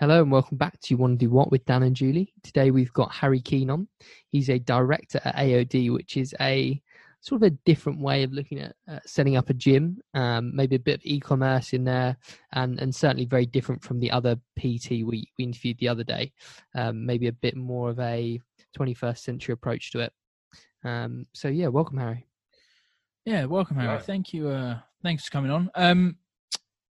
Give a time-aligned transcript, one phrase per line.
[0.00, 2.32] Hello and welcome back to You Want to Do What with Dan and Julie.
[2.44, 3.88] Today we've got Harry Keane on.
[4.28, 6.80] He's a director at AOD, which is a
[7.20, 10.76] sort of a different way of looking at uh, setting up a gym, um, maybe
[10.76, 12.16] a bit of e-commerce in there,
[12.52, 16.32] and, and certainly very different from the other PT we, we interviewed the other day.
[16.76, 18.40] Um, maybe a bit more of a
[18.78, 20.12] 21st century approach to it.
[20.84, 22.24] Um, so yeah, welcome Harry.
[23.24, 23.98] Yeah, welcome Harry.
[23.98, 24.46] Thank you.
[24.46, 25.72] Uh, thanks for coming on.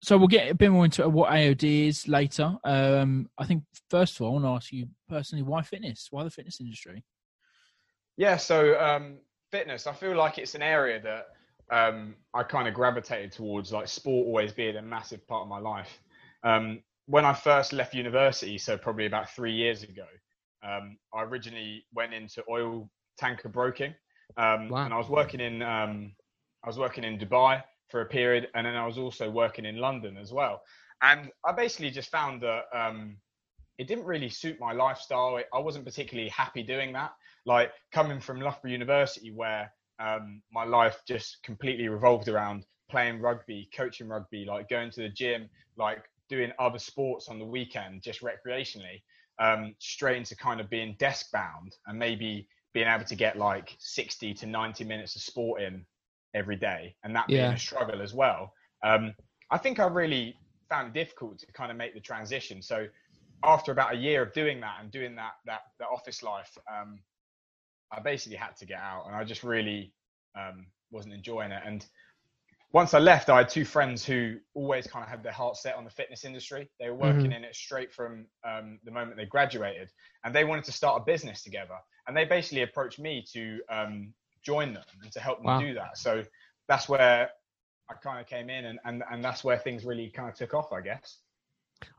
[0.02, 2.56] So we'll get a bit more into what AOD is later.
[2.64, 6.08] Um, I think first of all, I want to ask you personally, why fitness?
[6.10, 7.04] Why the fitness industry?
[8.16, 9.18] Yeah, so um,
[9.52, 9.86] fitness.
[9.86, 11.26] I feel like it's an area that
[11.70, 15.60] um, I kind of gravitated towards, like sport always being a massive part of my
[15.60, 16.00] life.
[16.42, 20.06] Um, when I first left university, so probably about three years ago,
[20.64, 23.94] um, I originally went into oil tanker broking,
[24.36, 24.84] um, wow.
[24.84, 27.62] and I was working in I was working in Dubai
[27.92, 30.62] for a period, and then I was also working in London as well.
[31.02, 33.18] And I basically just found that um,
[33.78, 35.38] it didn't really suit my lifestyle.
[35.52, 37.12] I wasn't particularly happy doing that.
[37.44, 43.68] Like coming from Loughborough University, where um, my life just completely revolved around playing rugby,
[43.76, 48.22] coaching rugby, like going to the gym, like doing other sports on the weekend, just
[48.22, 49.02] recreationally,
[49.38, 53.76] um, straight into kind of being desk bound and maybe being able to get like
[53.78, 55.84] 60 to 90 minutes of sport in
[56.34, 58.52] every day, and that being a struggle as well.
[58.84, 59.14] Um,
[59.50, 60.36] I think I really
[60.68, 62.62] found it difficult to kind of make the transition.
[62.62, 62.86] So
[63.44, 67.00] after about a year of doing that and doing that that the office life, um,
[67.92, 69.92] I basically had to get out, and I just really
[70.38, 71.62] um, wasn't enjoying it.
[71.64, 71.84] And
[72.72, 75.76] once I left, I had two friends who always kind of had their heart set
[75.76, 76.70] on the fitness industry.
[76.80, 77.32] They were working mm-hmm.
[77.32, 79.90] in it straight from um, the moment they graduated,
[80.24, 81.76] and they wanted to start a business together.
[82.06, 85.60] And they basically approached me to um, join them and to help them wow.
[85.60, 85.98] do that.
[85.98, 86.22] So
[86.68, 87.30] that's where
[87.90, 90.54] I kind of came in, and, and and that's where things really kind of took
[90.54, 91.18] off, I guess.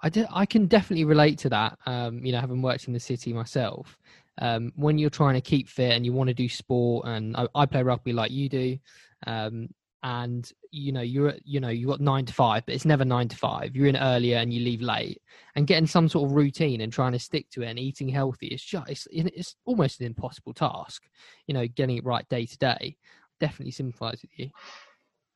[0.01, 1.77] I did, I can definitely relate to that.
[1.85, 3.97] Um, you know, having worked in the city myself,
[4.39, 7.47] um, when you're trying to keep fit and you want to do sport, and I,
[7.53, 8.77] I play rugby like you do,
[9.27, 9.69] um,
[10.03, 13.27] and you know you're you know you've got nine to five but it's never nine
[13.29, 13.75] to five.
[13.75, 15.21] You're in earlier and you leave late.
[15.55, 18.47] And getting some sort of routine and trying to stick to it and eating healthy
[18.47, 21.03] is just it's, it's almost an impossible task
[21.47, 22.97] you know getting it right day to day.
[23.39, 24.49] Definitely sympathize with you.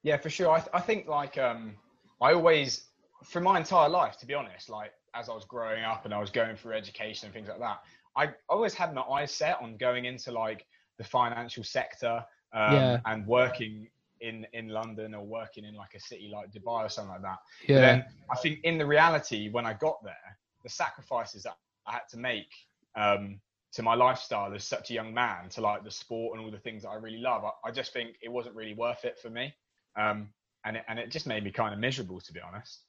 [0.04, 0.52] Yeah for sure.
[0.52, 1.76] I, th- I think like um
[2.22, 2.88] i always
[3.24, 6.20] for my entire life to be honest like as i was growing up and i
[6.20, 7.80] was going through education and things like that
[8.16, 10.66] i always had my eyes set on going into like
[10.98, 12.24] the financial sector
[12.54, 13.00] um, yeah.
[13.06, 13.88] and working
[14.22, 17.40] in in London or working in like a city like Dubai or something like that.
[17.68, 17.80] Yeah.
[17.82, 22.08] then I think in the reality when I got there, the sacrifices that I had
[22.12, 22.52] to make
[22.96, 23.40] um,
[23.74, 26.60] to my lifestyle as such a young man, to like the sport and all the
[26.60, 29.30] things that I really love, I, I just think it wasn't really worth it for
[29.30, 29.54] me.
[29.96, 30.30] Um,
[30.66, 32.82] and it, and it just made me kind of miserable to be honest.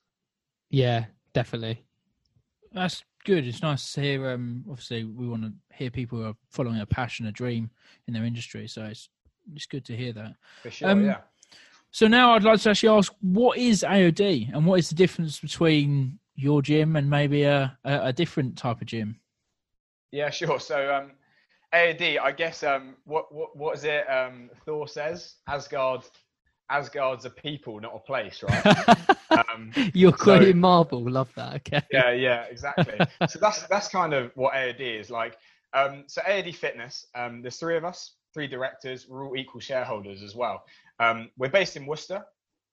[0.71, 1.85] Yeah, definitely.
[2.73, 3.47] That's good.
[3.47, 4.31] It's nice to hear.
[4.31, 7.71] Um, obviously, we want to hear people who are following a passion, a dream
[8.07, 8.69] in their industry.
[8.69, 9.09] So it's
[9.55, 10.35] it's good to hear that.
[10.63, 11.19] For sure, um, yeah.
[11.91, 15.41] So now I'd like to actually ask, what is AOD, and what is the difference
[15.41, 19.19] between your gym and maybe a, a, a different type of gym?
[20.13, 20.61] Yeah, sure.
[20.61, 21.13] So um,
[21.75, 24.09] AOD, I guess um, what what what is it?
[24.09, 26.03] Um, Thor says Asgard.
[26.71, 29.17] Asgard's a people, not a place, right?
[29.31, 31.11] um, You're quoting so, Marvel.
[31.11, 31.55] Love that.
[31.57, 31.81] Okay.
[31.91, 32.99] Yeah, yeah, exactly.
[33.27, 35.37] so that's that's kind of what AOD is like.
[35.73, 37.07] Um, so AOD Fitness.
[37.15, 39.09] Um, there's three of us three directors.
[39.09, 40.65] We're all equal shareholders as well.
[41.01, 42.25] Um, we're based in Worcester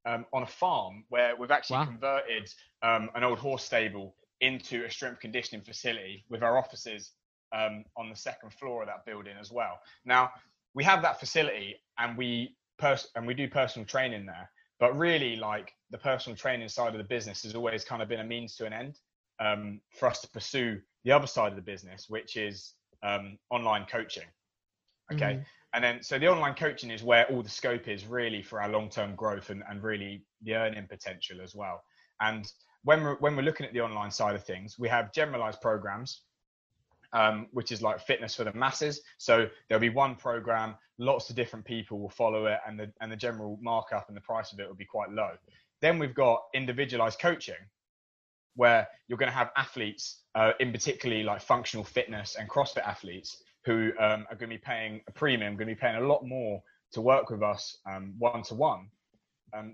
[0.06, 1.86] um, on a farm where we've actually wow.
[1.86, 7.12] converted um, an old horse stable into a strength conditioning facility with our offices
[7.54, 9.80] um, on the second floor of that building as well.
[10.06, 10.32] Now
[10.74, 14.50] we have that facility and we pers- and we do personal training there.
[14.80, 18.20] But really, like the personal training side of the business has always kind of been
[18.20, 19.00] a means to an end
[19.40, 23.86] um, for us to pursue the other side of the business, which is um, online
[23.86, 24.26] coaching.
[25.14, 25.34] Okay.
[25.34, 25.42] Mm-hmm.
[25.74, 28.70] And then, so the online coaching is where all the scope is really for our
[28.70, 31.84] long-term growth and, and really the earning potential as well.
[32.22, 32.50] And
[32.84, 36.22] when we're, when we're looking at the online side of things, we have generalized programs,
[37.12, 39.02] um, which is like fitness for the masses.
[39.18, 43.12] So there'll be one program, lots of different people will follow it, and the and
[43.12, 45.32] the general markup and the price of it will be quite low.
[45.82, 47.56] Then we've got individualized coaching,
[48.56, 53.44] where you're going to have athletes, uh, in particularly like functional fitness and CrossFit athletes,
[53.66, 56.26] who um, are going to be paying a premium, going to be paying a lot
[56.26, 57.78] more to work with us
[58.18, 58.88] one to one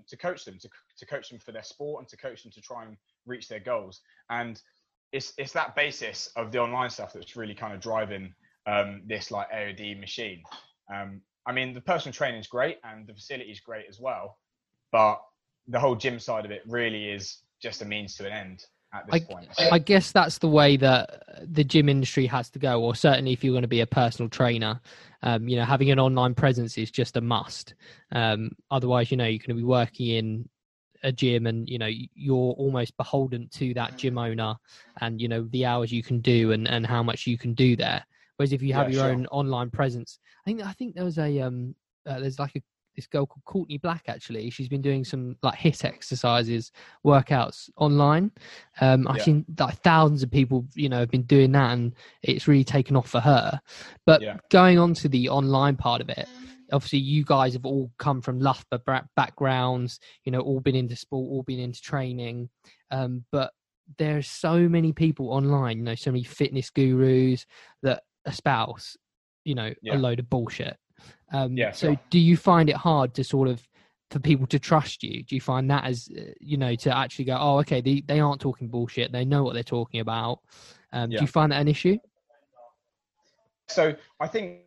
[0.06, 2.60] to coach them, to, to coach them for their sport and to coach them to
[2.60, 2.96] try and
[3.26, 4.00] reach their goals.
[4.30, 4.60] And
[5.12, 8.34] it's it's that basis of the online stuff that's really kind of driving
[8.66, 10.42] um, this like AOD machine.
[10.92, 14.38] Um, I mean, the personal training is great and the facility is great as well,
[14.90, 15.20] but
[15.68, 18.64] the whole gym side of it really is just a means to an end.
[18.92, 19.48] At this I, point.
[19.70, 23.42] I guess that's the way that the gym industry has to go, or certainly if
[23.42, 24.80] you're going to be a personal trainer,
[25.22, 27.74] um, you know, having an online presence is just a must.
[28.12, 30.48] Um, otherwise, you know, you're going to be working in
[31.02, 34.54] a gym and you know you're almost beholden to that gym owner
[35.00, 37.74] and you know the hours you can do and and how much you can do
[37.76, 38.04] there
[38.36, 39.12] whereas if you have Yeah, your sure.
[39.12, 41.74] own online presence i think i think there was a um
[42.06, 42.62] uh, there's like a
[42.96, 44.50] this girl called Courtney Black actually.
[44.50, 46.72] She's been doing some like HIIT exercises,
[47.04, 48.30] workouts online.
[48.80, 49.22] Um, I've Yeah.
[49.24, 52.96] seen like thousands of people, you know, have been doing that, and it's really taken
[52.96, 53.60] off for her.
[54.06, 54.38] But Yeah.
[54.50, 56.28] going on to the online part of it,
[56.72, 61.30] obviously you guys have all come from Loughborough backgrounds, you know, all been into sport,
[61.30, 62.48] all been into training.
[62.90, 63.52] Um, but
[63.98, 67.46] there's so many people online, you know, so many fitness gurus
[67.82, 68.96] that espouse,
[69.44, 69.96] you know, Yeah.
[69.96, 70.76] a load of bullshit.
[71.32, 72.00] Um, Yeah, so sure.
[72.10, 73.66] do you find it hard to sort of
[74.10, 75.22] for people to trust you?
[75.22, 78.20] Do you find that as uh, you know to actually go, oh, okay, they they
[78.20, 79.12] aren't talking bullshit.
[79.12, 80.40] They know what they're talking about.
[80.92, 81.18] Um, Yeah.
[81.18, 81.98] Do you find that an issue?
[83.68, 84.60] So I think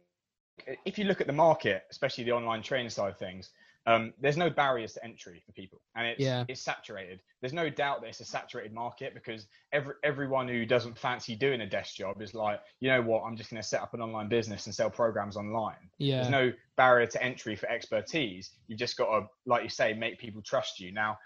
[0.86, 3.52] if you look at the market, especially the online training side of things,
[3.88, 6.44] um, there's no barriers to entry for people, and it's Yeah.
[6.48, 7.20] it's saturated.
[7.42, 11.62] There's no doubt that it's a saturated market because every everyone who doesn't fancy doing
[11.62, 14.02] a desk job is like, you know what, I'm just going to set up an
[14.02, 15.90] online business and sell programs online.
[16.00, 16.18] Yeah.
[16.18, 18.52] There's no barrier to entry for expertise.
[18.68, 20.92] You've just got to, like you say, make people trust you.
[20.92, 21.20] Now,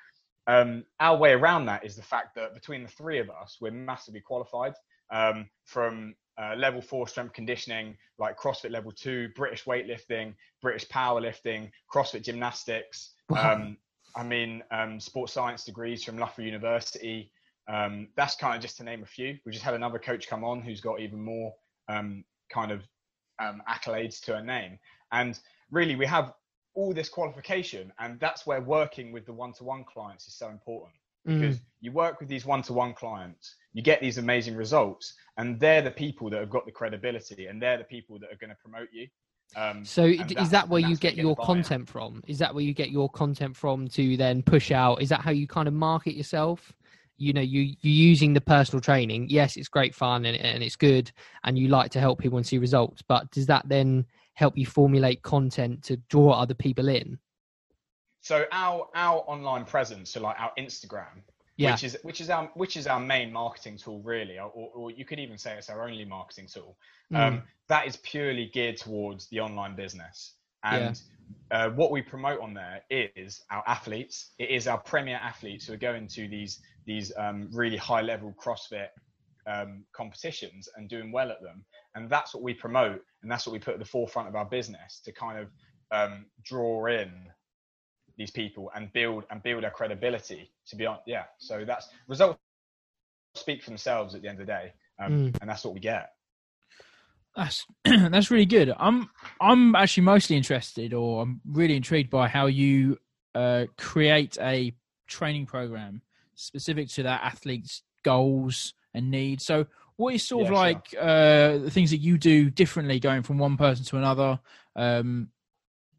[0.47, 3.71] um, our way around that is the fact that between the three of us, we're
[3.71, 4.73] massively qualified
[5.11, 11.69] um, from uh, level four strength conditioning, like CrossFit level two, British weightlifting, British powerlifting,
[11.93, 13.11] CrossFit gymnastics.
[13.29, 13.53] Wow.
[13.53, 13.77] Um,
[14.15, 17.31] I mean, um, sports science degrees from Loughborough University.
[17.67, 19.37] Um, that's kind of just to name a few.
[19.45, 21.53] We just had another coach come on who's got even more
[21.87, 22.81] um, kind of
[23.39, 24.79] um, accolades to her name.
[25.11, 25.39] And
[25.71, 26.33] really, we have
[26.73, 30.93] all this qualification, and that's where working with the one-to-one clients is so important
[31.27, 31.41] Mm.
[31.41, 35.91] because you work with these one-to-one clients, you get these amazing results, and they're the
[35.91, 38.87] people that have got the credibility, and they're the people that are going to promote
[38.93, 39.07] you.
[39.55, 42.23] Um, So is that's- that where you get your content from?
[42.27, 45.01] Is that where you get your content from to then push out?
[45.01, 46.73] Is that how you kind of market yourself?
[47.17, 49.27] You know, you you using the personal training.
[49.29, 51.11] Yes, it's great fun and and it's good,
[51.43, 53.01] and you like to help people and see results.
[53.01, 54.05] But does that then
[54.35, 57.19] help you formulate content to draw other people in?
[58.29, 61.23] So our our online presence, so like our Instagram,
[61.57, 61.71] Yeah.
[61.71, 65.03] which is which is our which is our main marketing tool, really, or, or you
[65.03, 66.77] could even say it's our only marketing tool.
[67.11, 67.17] Mm.
[67.19, 71.01] Um, that is purely geared towards the online business, and
[71.49, 74.33] uh, what we promote on there is our athletes.
[74.37, 78.35] It is our premier athletes who are going to these these um, really high level
[78.39, 78.89] CrossFit
[79.47, 81.65] um, competitions and doing well at them,
[81.95, 84.45] and that's what we promote, and that's what we put at the forefront of our
[84.45, 85.47] business to kind of
[85.89, 87.11] um, draw in
[88.19, 92.37] these people and build and build our credibility to be on yeah so that's results
[93.35, 95.37] speak for themselves at the end of the day um, Mm.
[95.41, 96.11] and that's what we get
[97.35, 98.73] That's that's really good.
[98.77, 102.97] I'm I'm actually mostly interested, or I'm really intrigued by how you
[103.35, 104.73] uh, create a
[105.07, 106.01] training program
[106.35, 109.45] specific to that athlete's goals and needs.
[109.45, 110.65] So, what is sort of Yeah, sure.
[110.65, 114.39] like uh, the things that you do differently going from one person to another?
[114.75, 115.29] Um,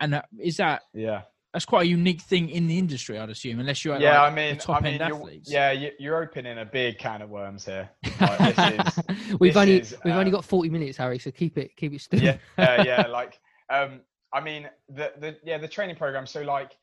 [0.01, 3.59] and that, is that yeah that's quite a unique thing in the industry, I'd assume,
[3.61, 5.51] unless you're yeah like, i mean top i mean end you're, athletes.
[5.51, 9.81] yeah you- you're opening a big can of worms here Like, this is we've only
[9.81, 11.19] is, we've only um, got forty minutes, Harry.
[11.19, 12.21] So keep it keep it still.
[12.23, 13.41] yeah uh, yeah like
[13.71, 14.01] um
[14.33, 16.77] i mean the the yeah the training program so like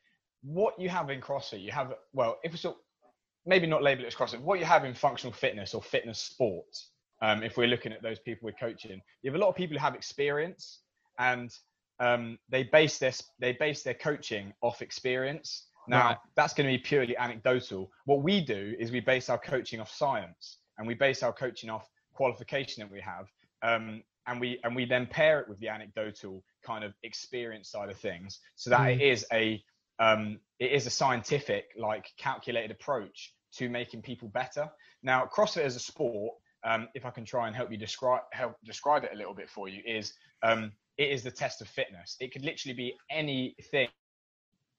[0.43, 2.75] what you have in crossfit you have well if we sort
[3.45, 6.91] maybe not label it as crossfit what you have in functional fitness or fitness sports
[7.21, 9.75] um if we're looking at those people we're coaching you have a lot of people
[9.77, 10.81] who have experience
[11.19, 11.51] and
[11.99, 15.67] um they base this they base their coaching off experience.
[15.87, 16.17] Now Right.
[16.35, 17.91] that's going to be purely anecdotal.
[18.05, 21.69] What we do is we base our coaching off science and we base our coaching
[21.69, 23.27] off qualification that we have
[23.61, 27.89] um, and we and we then pair it with the anecdotal kind of experience side
[27.89, 29.63] of things so that it is a
[29.99, 34.69] um, it is a scientific like calculated approach to making people better.
[35.03, 38.55] Now crossfit as a sport um, if i can try and help you describe help
[38.65, 40.13] describe it a little bit for you is
[40.43, 42.17] um, it is the test of fitness.
[42.19, 43.89] It could literally be anything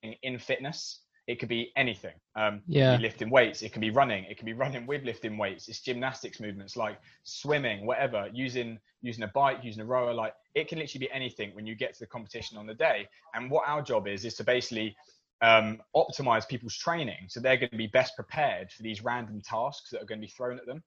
[0.02, 1.02] in fitness.
[1.26, 2.14] It could be anything.
[2.36, 2.96] Um, Yeah.
[2.98, 3.62] lifting weights.
[3.62, 4.24] It can be running.
[4.24, 5.68] It can be running with lifting weights.
[5.68, 10.14] It's gymnastics movements like swimming whatever using using a bike using a rower.
[10.14, 13.06] Like it can literally be anything when you get to the competition on the day.
[13.34, 14.96] And what our job is is to basically
[15.42, 17.26] um, optimize people's training.
[17.28, 20.26] So they're going to be best prepared for these random tasks that are going to
[20.26, 20.82] be thrown at them.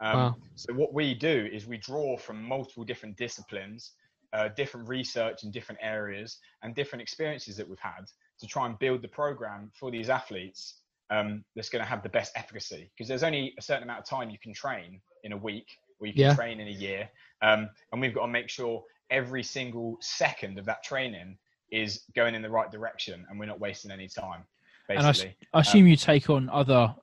[0.00, 0.36] Um, Wow.
[0.56, 3.92] so what we do is we draw from multiple different disciplines
[4.34, 8.04] uh, different research in different areas and different experiences that we've had
[8.40, 12.08] to try and build the program for these athletes um, that's going to have the
[12.08, 15.36] best efficacy because there's only a certain amount of time you can train in a
[15.36, 15.68] week
[16.00, 16.34] or you can Yeah.
[16.34, 17.08] train in a year
[17.42, 21.38] um, and we've got to make sure every single second of that training
[21.70, 24.44] is going in the right direction and we're not wasting any time
[24.88, 26.94] And I basically I assume you take on other.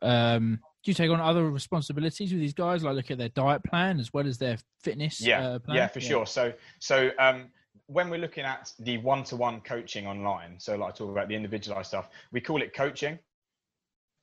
[0.83, 3.99] Do you take on other responsibilities with these guys, like look at their diet plan
[3.99, 5.21] as well as their fitness?
[5.21, 5.77] yeah uh, plan?
[5.77, 7.45] yeah for sure so so um
[7.87, 11.89] when we're looking at the one-to-one coaching online so like I talk about the individualized
[11.89, 13.19] stuff we call it coaching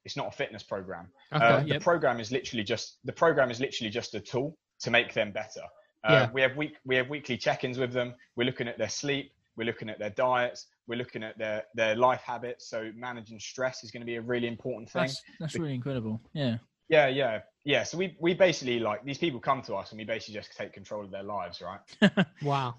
[0.04, 1.44] it's not a fitness program Okay.
[1.44, 1.82] uh, the yep.
[1.82, 5.60] program is literally just the program is literally just a tool to make them better
[6.04, 6.30] uh, Yeah.
[6.32, 9.64] we have week we have weekly check-ins with them we're looking at their sleep we're
[9.64, 13.90] looking at their diets we're looking at their their life habits so managing stress is
[13.90, 16.20] going to be a really important thing That's that's really incredible.
[16.32, 16.56] Yeah.
[16.88, 20.04] yeah yeah yeah so we we basically like these people come to us and we
[20.04, 22.74] basically just take control of their lives right Wow.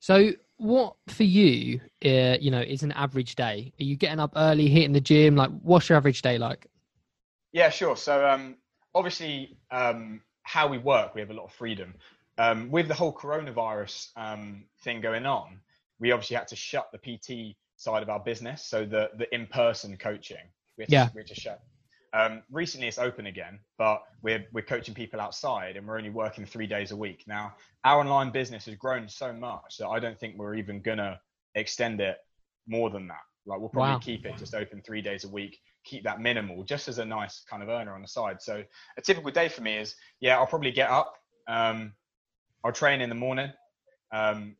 [0.00, 3.72] So, what for you, uh, you know, is an average day?
[3.80, 5.34] Are you getting up early, hitting the gym?
[5.34, 6.66] Like, what's your average day like?
[7.52, 7.96] Yeah, sure.
[7.96, 8.56] So um,
[8.94, 11.94] obviously, um, how we work, we have a lot of freedom.
[12.36, 15.60] Um, with the whole coronavirus um, thing going on,
[16.04, 19.96] we obviously had to shut the PT side of our business, so the the in-person
[19.96, 20.46] coaching.
[20.76, 21.08] We had to, Yeah.
[21.14, 21.60] we had to shut.
[22.12, 26.44] Um, recently, it's open again, but we're we're coaching people outside, and we're only working
[26.44, 27.24] three days a week.
[27.26, 31.18] Now, our online business has grown so much that I don't think we're even gonna
[31.54, 32.18] extend it
[32.66, 33.24] more than that.
[33.46, 33.98] Like we'll probably Wow.
[33.98, 37.44] keep it just open three days a week, keep that minimal, just as a nice
[37.48, 38.42] kind of earner on the side.
[38.42, 38.62] So
[38.98, 41.14] a typical day for me is, yeah, I'll probably get up,
[41.48, 41.94] um,
[42.62, 43.50] I'll train in the morning,
[44.12, 44.56] um,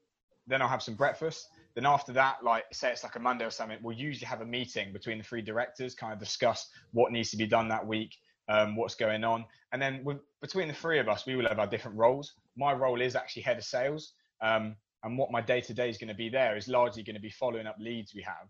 [0.46, 1.48] then I'll have some breakfast.
[1.74, 4.46] Then after that, like say it's like a Monday or something, we'll usually have a
[4.46, 8.14] meeting between the three directors, kind of discuss what needs to be done that week,
[8.48, 11.58] um, what's going on, and then with, between the three of us, we will have
[11.58, 12.34] our different roles.
[12.56, 15.98] My role is actually head of sales, um, and what my day to day is
[15.98, 18.48] going to be there is largely going to be following up leads we have,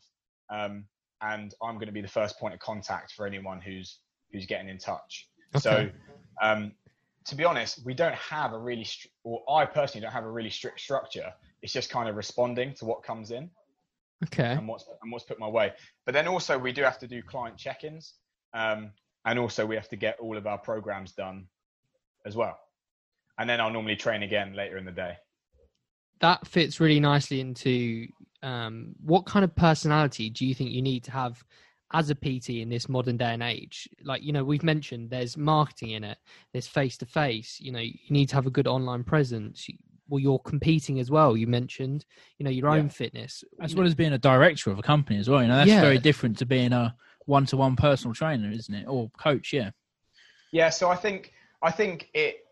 [0.50, 0.84] um,
[1.22, 4.00] and I'm going to be the first point of contact for anyone who's
[4.32, 5.28] who's getting in touch.
[5.56, 5.92] So, Okay.
[6.42, 6.72] um,
[7.26, 10.31] to be honest, we don't have a really, str- or I personally don't have a
[10.31, 11.33] really strict structure.
[11.62, 13.50] It's just kind of responding to what comes in
[14.26, 14.52] Okay.
[14.52, 15.73] and what's and what's put my way.
[16.04, 18.14] But then also we do have to do client check-ins,
[18.52, 18.93] um,
[19.25, 21.47] and also we have to get all of our programs done
[22.26, 22.59] as well.
[23.38, 25.16] And then I'll normally train again later in the day.
[26.21, 28.07] That fits really nicely into
[28.43, 31.43] um, what kind of personality do you think you need to have
[31.94, 33.88] as a PT in this modern day and age?
[34.02, 36.18] Like, you know, we've mentioned there's marketing in it,
[36.52, 39.66] there's face to face, you know, you need to have a good online presence.
[40.08, 41.34] Well, you're competing as well.
[41.34, 42.04] You mentioned,
[42.36, 42.74] you know, your Yeah.
[42.74, 43.42] own fitness.
[43.60, 45.40] As You well know, as being a director of a company as well.
[45.40, 45.80] You know, that's Yeah.
[45.80, 46.94] very different to being a
[47.26, 48.86] one-to-one personal trainer, isn't it?
[48.86, 49.70] Or coach, yeah.
[50.52, 51.32] Yeah, so I think
[51.62, 52.44] I think it,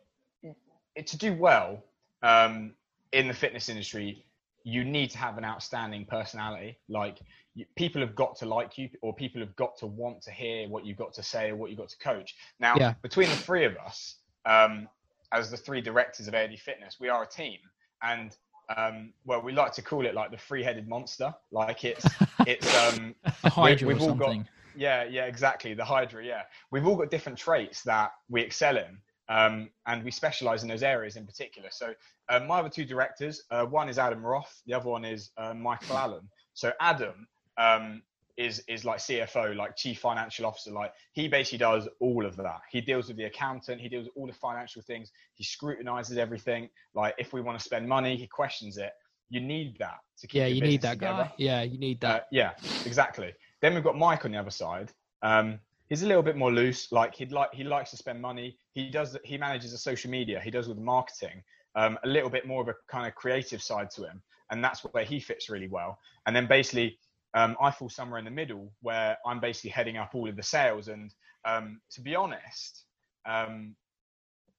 [0.94, 1.84] it to do well
[2.22, 2.74] um,
[3.12, 4.24] in the fitness industry,
[4.64, 6.78] you need to have an outstanding personality.
[6.88, 7.18] Like
[7.54, 10.68] you, people have got to like you, or people have got to want to hear
[10.68, 12.34] what you've got to say or what you've got to coach.
[12.60, 12.94] Now, Yeah.
[13.02, 14.16] between the three of us,
[14.46, 14.88] um,
[15.32, 17.58] as the three directors of AOD Fitness, we are a team,
[18.02, 18.36] and
[18.76, 21.34] um, well, we like to call it like the three-headed monster.
[21.50, 22.06] Like it's
[22.46, 23.14] it's um,
[23.44, 24.36] A Hydra we've or all got-
[24.74, 25.74] yeah, yeah, exactly.
[25.74, 26.42] The Hydra, yeah.
[26.70, 28.98] We've all got different traits that we excel in,
[29.28, 31.68] um, and we specialize in those areas in particular.
[31.70, 31.94] So,
[32.28, 35.54] uh, my other two directors, uh, one is Adam Roth, the other one is uh,
[35.54, 36.28] Michael Allen.
[36.54, 37.26] So, Adam
[37.58, 38.02] um,
[38.36, 40.70] is is like CFO, like Chief Financial Officer.
[40.72, 42.60] Like he basically does all of that.
[42.70, 43.80] He deals with the accountant.
[43.80, 45.10] He deals with all the financial things.
[45.34, 46.68] He scrutinizes everything.
[46.94, 48.92] Like if we want to spend money, he questions it.
[49.28, 50.38] You need that to keep.
[50.40, 51.24] yeah, you need that together.
[51.24, 51.32] guy.
[51.38, 52.28] Yeah, you need Uh, that.
[52.32, 52.52] yeah,
[52.84, 53.32] exactly.
[53.60, 54.90] Then we've got Mike on the other side.
[55.22, 55.58] Um,
[55.92, 56.90] he's a little bit more loose.
[56.90, 58.56] Like he'd like he likes to spend money.
[58.72, 60.40] He does he manages the social media.
[60.40, 61.42] He does with the marketing.
[61.74, 64.80] Um, a little bit more of a kind of creative side to him, and that's
[64.84, 65.98] where he fits really well.
[66.24, 66.98] And then basically,
[67.34, 70.42] um, I fall somewhere in the middle where I'm basically heading up all of the
[70.42, 70.88] sales.
[70.88, 71.12] And
[71.44, 72.84] um, to be honest,
[73.28, 73.76] um,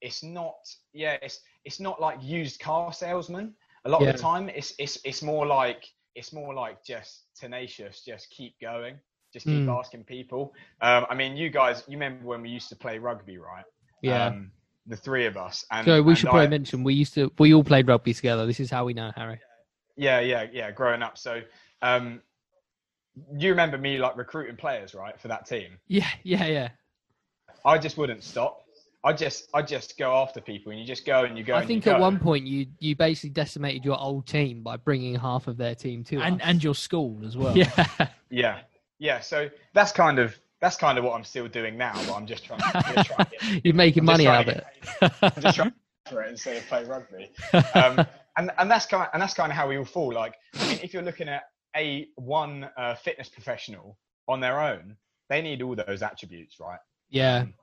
[0.01, 0.57] it's not
[0.93, 3.55] yeah it's it's not like used car salesman.
[3.85, 4.09] A lot Yeah.
[4.11, 8.53] of the time, it's it's it's more like it's more like just tenacious, just keep
[8.61, 8.99] going,
[9.33, 9.77] just keep Mm.
[9.79, 10.53] asking people.
[10.81, 13.65] Um, I mean, you guys, you remember when we used to play rugby, right?
[14.01, 14.27] Yeah.
[14.27, 14.51] Um,
[14.85, 15.65] the three of us.
[15.71, 18.13] And, so we and should probably I- mention we used to we all played rugby
[18.13, 18.45] together.
[18.45, 19.39] This is how we know Harry.
[19.95, 20.71] Yeah, yeah, yeah.
[20.71, 21.41] Growing up, so
[21.81, 22.21] um,
[23.37, 25.77] you remember me like recruiting players, right, for that team.
[25.87, 26.69] Yeah, yeah, yeah.
[27.65, 28.59] I just wouldn't stop.
[29.05, 31.53] I just, I just go after people, and you just go and you go.
[31.55, 32.01] I and think you at go.
[32.01, 36.03] one point you you basically decimated your old team by bringing half of their team
[36.05, 36.47] to And us.
[36.47, 37.55] and your school as well.
[37.57, 37.85] yeah,
[38.29, 38.59] Yeah,
[39.03, 39.19] yeah.
[39.19, 42.45] So that's kind of that's kind of what I'm still doing now, but I'm just
[42.45, 42.61] trying.
[42.61, 44.63] Trying to get, you're making I'm money out of it.
[45.21, 45.73] I'm just trying
[46.09, 47.29] for it instead of play rugby.
[47.75, 48.05] Um,
[48.37, 50.13] and and that's kind of, and that's kind of how we all fall.
[50.13, 51.43] Like, I mean, if you're looking at
[51.75, 53.97] a one uh, fitness professional
[54.29, 54.95] on their own,
[55.29, 56.79] they need all those attributes, right?
[57.09, 57.39] Yeah.
[57.39, 57.53] Um,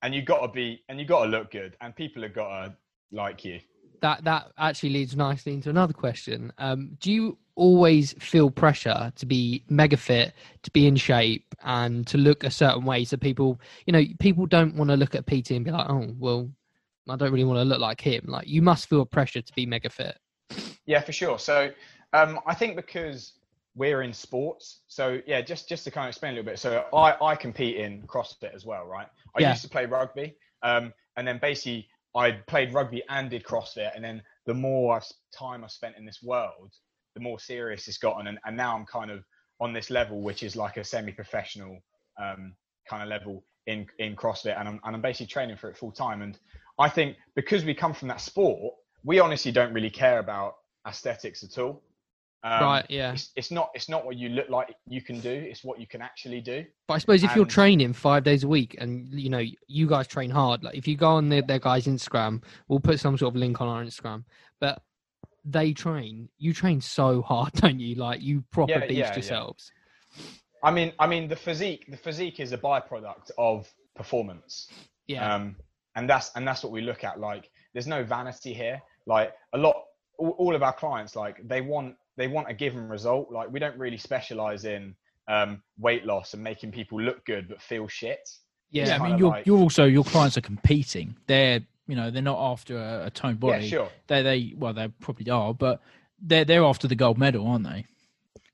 [0.00, 2.48] and you've got to be, and you've got to look good, and people have got
[2.48, 2.76] to
[3.12, 3.60] like you.
[4.00, 6.50] That that actually leads nicely into another question.
[6.56, 12.06] Um, do you always feel pressure to be mega fit, to be in shape, and
[12.06, 13.04] to look a certain way?
[13.04, 16.14] So people, you know, people don't want to look at PT and be like, oh,
[16.18, 16.50] well,
[17.08, 18.24] I don't really want to look like him.
[18.26, 20.18] Like you must feel pressure to be mega fit.
[20.86, 21.38] Yeah, for sure.
[21.38, 21.70] So
[22.12, 23.34] um, I think because
[23.74, 26.58] we're in sports, so yeah, just just to kind of explain a little bit.
[26.58, 29.06] So I I compete in CrossFit as well, right?
[29.36, 29.50] I Yeah.
[29.50, 34.04] used to play rugby, um, and then basically I played rugby and did CrossFit, and
[34.04, 35.00] then the more
[35.32, 36.72] time I've spent in this world,
[37.14, 39.24] the more serious it's gotten, and, and now I'm kind of
[39.60, 41.78] on this level, which is like a semi-professional
[42.20, 42.54] um,
[42.88, 45.92] kind of level in in CrossFit, and I'm and I'm basically training for it full
[45.92, 46.22] time.
[46.22, 46.38] And
[46.78, 50.54] I think because we come from that sport, we honestly don't really care about
[50.86, 51.82] aesthetics at all.
[52.44, 52.86] Um, right.
[52.88, 53.12] Yeah.
[53.12, 55.30] It's, it's not it's not what you look like you can do.
[55.30, 56.64] It's what you can actually do.
[56.88, 60.08] But I suppose if you're training five days a week and you know you guys
[60.08, 63.32] train hard, like if you go on their, their guys' Instagram, we'll put some sort
[63.32, 64.24] of link on our Instagram.
[64.58, 64.82] But
[65.44, 67.94] they train, you train so hard, don't you?
[67.96, 69.14] Like you proper Yeah, beast yeah, yeah.
[69.14, 69.72] yourselves.
[70.62, 74.68] I mean I mean the physique the physique is a byproduct of performance.
[75.06, 75.34] Yeah.
[75.34, 75.56] Um,
[75.96, 77.18] and that's and that's what we look at.
[77.20, 78.80] Like there's no vanity here.
[79.06, 79.76] Like a lot
[80.18, 83.32] all, all of our clients like they want they want a given result.
[83.32, 84.94] Like we don't really specialize in
[85.28, 88.28] um, weight loss and making people look good but feel shit.
[88.70, 88.86] yeah.
[88.86, 91.16] Yeah, I mean, you're like- you're also your clients are competing.
[91.26, 93.64] They're you know they're not after a, a toned body.
[93.64, 93.88] Yeah, sure.
[94.06, 95.80] They they well they probably are, but
[96.20, 97.86] they're they're after the gold medal, aren't they?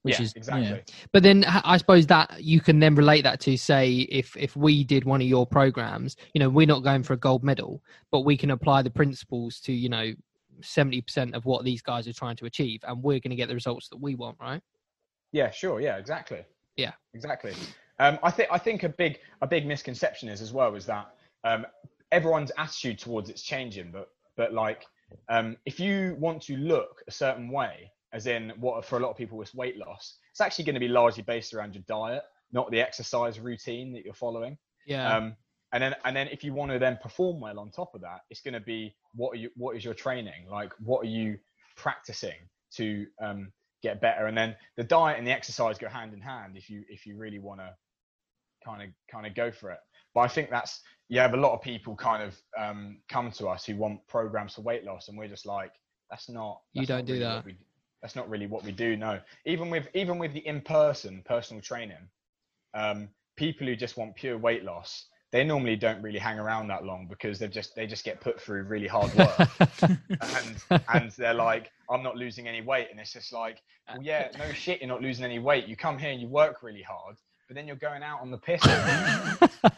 [0.03, 0.69] Which yeah, is exactly.
[0.69, 0.79] yeah.
[1.13, 4.85] But then I suppose that you can then relate that to say if if we
[4.85, 8.21] did one of your programs, you know, we're not going for a gold medal, but
[8.21, 10.13] we can apply the principles to you know
[10.63, 13.49] seventy percent of what these guys are trying to achieve, and we're going to get
[13.49, 14.63] the results that we want, right?
[15.33, 15.81] Yeah, sure.
[15.81, 16.45] Yeah, exactly.
[16.77, 16.93] Yeah.
[17.13, 17.53] exactly.
[17.99, 21.15] Um, I think I think a big a big misconception is as well is that
[21.45, 21.67] um,
[22.12, 24.87] everyone's attitude towards it's changing, but but like
[25.29, 29.11] um, if you want to look a certain way, as in what for a lot
[29.11, 32.23] of people is weight loss, it's actually going to be largely based around your diet,
[32.53, 34.57] not the exercise routine that you're following.
[34.87, 35.16] Yeah.
[35.16, 35.37] Um,
[35.73, 38.21] and then and then if you want to then perform well on top of that,
[38.31, 40.73] it's going to be what are you what is your training like?
[40.81, 41.38] What are you
[41.77, 42.37] practicing
[42.77, 44.27] to um, get better?
[44.27, 47.16] And then the diet and the exercise go hand in hand if you if you
[47.18, 47.75] really want to
[48.64, 49.79] kind of kind of go for it.
[50.18, 53.46] But I think that's you have a lot of people kind of um, come to
[53.46, 55.70] us who want programs for weight loss, and we're just like
[56.11, 57.44] that's not You that's not don't do really that.
[57.44, 57.57] we-
[58.02, 58.96] that's not really what we do.
[58.96, 62.09] No, even with even with the in person personal training,
[62.74, 66.85] um, people who just want pure weight loss, they normally don't really hang around that
[66.85, 69.48] long because they just they just get put through really hard work,
[69.83, 74.31] and and they're like, I'm not losing any weight, and it's just like, well, yeah,
[74.37, 75.66] no shit, you're not losing any weight.
[75.68, 77.16] You come here and you work really hard,
[77.49, 78.63] but then you're going out on the piss,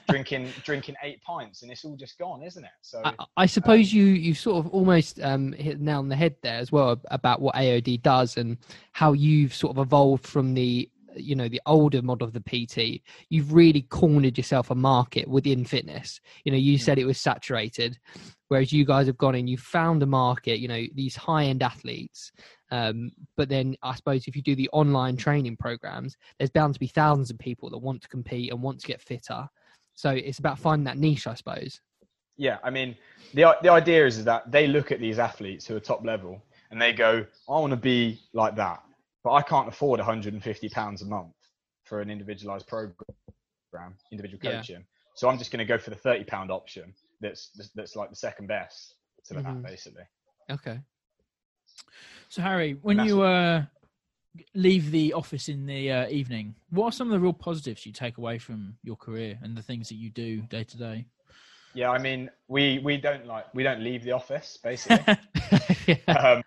[0.09, 2.71] drinking drinking eight pints, and it's all just gone, isn't it?
[2.83, 6.17] So I, I suppose you you sort of almost um, hit the nail on the
[6.17, 8.59] head there as well about what AOD does and
[8.93, 13.03] how you've sort of evolved from the you know the older model of the PT.
[13.29, 16.21] You've really cornered yourself a market within fitness.
[16.45, 17.99] You know, you said it was saturated,
[18.49, 19.47] whereas you guys have gone in.
[19.47, 20.61] You found a market.
[20.61, 22.33] You know, these high end athletes.
[22.71, 26.81] Um, but then I suppose if you do the online training programs, there's bound to
[26.81, 29.49] be thousands of people that want to compete and want to get fitter.
[29.95, 31.81] So it's about finding that niche, I suppose.
[32.37, 32.97] yeah, I mean,
[33.35, 36.43] the the idea is, is that they look at these athletes who are top level
[36.71, 38.83] and they go, I want to be like that,
[39.25, 41.35] but I can't afford 150 pounds a month
[41.85, 42.95] for an individualized program,
[44.13, 44.59] individual Yeah.
[44.59, 44.85] coaching.
[45.17, 46.95] So I'm just going to go for the 30 pound option.
[47.21, 48.95] That's that's like the second best
[49.27, 49.43] to Mhm.
[49.45, 50.05] that, basically.
[50.51, 50.81] Okay.
[52.29, 53.65] So Harry, when That's- you uh,
[54.55, 57.93] leave the office in the uh, evening, what are some of the real positives you
[57.93, 61.07] take away from your career and the things that you do day to day?
[61.75, 65.17] Yeah, I mean, we we don't like we don't leave the office basically.
[65.87, 66.13] yeah.
[66.13, 66.43] um,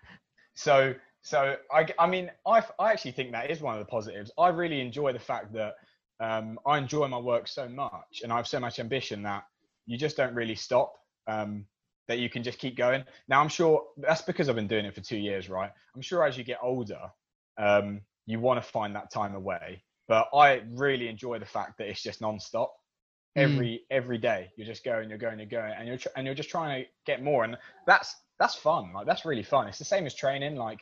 [0.54, 4.30] so so I, I mean I, I actually think that is one of the positives.
[4.38, 5.74] I really enjoy the fact that
[6.20, 9.42] um, i enjoy my work so much and i have so much ambition that
[9.84, 10.94] you just don't really stop
[11.26, 11.66] um,
[12.06, 13.02] that you can just keep going.
[13.26, 15.70] Now i'm sure that's because i've been doing it for two years right?
[15.96, 17.00] I'm sure as you get older
[17.58, 19.82] um, you want to find that time away.
[20.06, 22.72] But i really enjoy the fact that it's just non-stop.
[23.36, 23.42] Mm.
[23.42, 26.36] every every day you're just going you're going you're going and you're tr- and you're
[26.36, 27.56] just trying to get more and
[27.86, 28.92] that's that's fun.
[28.92, 29.68] Like that's really fun.
[29.68, 30.56] It's the same as training.
[30.56, 30.80] Like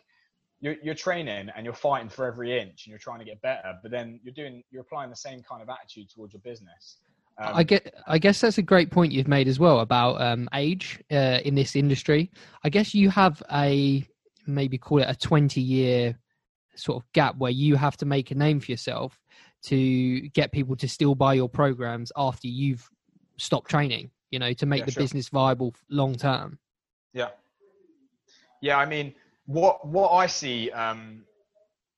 [0.62, 3.74] you're, you're training and you're fighting for every inch and you're trying to get better
[3.82, 6.96] but then you're doing you're applying the same kind of attitude towards your business
[7.38, 7.94] um, I get.
[8.06, 11.54] I guess that's a great point you've made as well about um, age uh, in
[11.54, 12.30] this industry.
[12.62, 14.06] I guess you have a
[14.46, 16.14] maybe call it a twenty-year
[16.76, 19.18] sort of gap where you have to make a name for yourself.
[19.62, 22.88] to get people to still buy your programs after you've
[23.38, 24.10] stopped training?
[24.30, 25.02] You know, to make Yeah, the sure.
[25.02, 26.58] business viable long term.
[27.12, 27.30] Yeah.
[28.60, 29.14] Yeah, I mean,
[29.52, 31.24] what what I see um,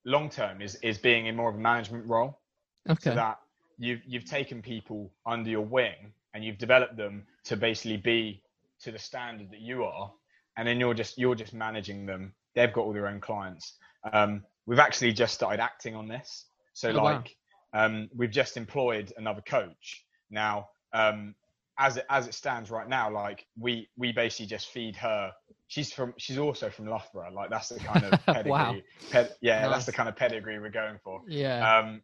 [0.05, 2.41] long term is is being in more of a management role.
[2.89, 3.11] Okay.
[3.11, 3.39] So that
[3.79, 8.43] you've you've taken people under your wing and you've developed them to basically be
[8.81, 10.13] to the standard that you are,
[10.57, 12.35] and then you're just you're just managing them.
[12.55, 13.75] They've got all their own clients.
[14.13, 16.47] Um, we've actually just started acting on this.
[16.73, 17.03] So Oh, wow.
[17.03, 17.37] like
[17.73, 20.69] um, we've just employed another coach now.
[20.93, 21.35] Um,
[21.79, 25.33] as it as it stands right now, like we we basically just feed her.
[25.67, 27.33] She's from she's also from Loughborough.
[27.33, 28.51] Like that's the kind of pedigree.
[28.51, 28.77] Wow.
[29.11, 29.71] ped- yeah, Nice.
[29.71, 31.79] that's the kind of pedigree we're going for yeah.
[31.79, 32.03] um,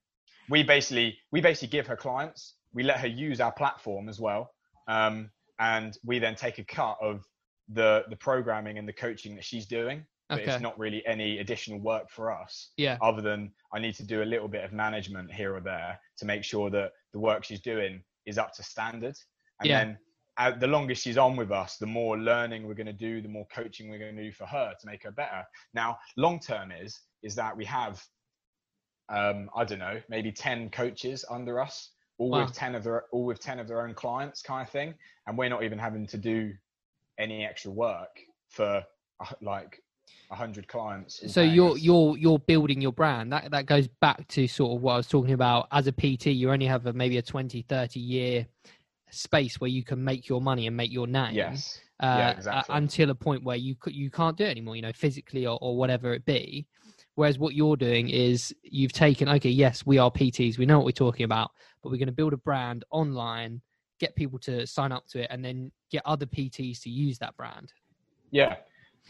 [0.48, 4.50] we basically we basically give her clients we let her use our platform as well
[4.88, 7.24] um, and we then take a cut of
[7.72, 10.52] the the programming and the coaching that she's doing but okay.
[10.52, 12.96] it's not really any additional work for us yeah.
[13.02, 16.24] other than i need to do a little bit of management here or there to
[16.24, 19.14] make sure that the work she's doing is up to standard
[19.60, 19.78] and Yeah.
[19.84, 19.98] then
[20.36, 23.28] uh, the longer she's on with us the more learning we're going to do the
[23.28, 25.44] more coaching we're going to do for her to make her better
[25.74, 28.02] now long term is is that we have
[29.10, 32.44] um, I don't know, maybe 10 coaches under us, all Wow.
[32.44, 34.94] with 10 of their all with 10 of their own clients kind of thing.
[35.26, 36.52] And we're not even having to do
[37.18, 38.10] any extra work
[38.50, 38.84] for
[39.20, 39.82] uh, like
[40.30, 41.20] a hundred clients.
[41.32, 43.32] So paying you're you're you're building your brand.
[43.32, 45.66] That that goes back to sort of what I was talking about.
[45.72, 48.46] As a PT, you only have a, maybe a 20, 30 year
[49.10, 51.34] space where you can make your money and make your name.
[51.34, 51.80] yes.
[52.02, 54.92] uh, Yeah, uh, until a point where you you can't do it anymore, you know,
[54.92, 56.66] physically or, or whatever it be.
[57.16, 60.86] Whereas what you're doing is you've taken, okay, yes, we are PTs, we know what
[60.86, 61.50] we're talking about,
[61.82, 63.60] but we're going to build a brand online,
[63.98, 67.36] get people to sign up to it, and then get other PTs to use that
[67.36, 67.72] brand.
[68.30, 68.56] Yeah.